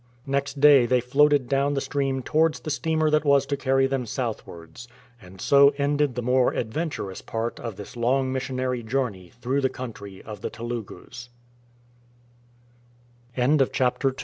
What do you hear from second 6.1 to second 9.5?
the more adventurous part of this long missionary journey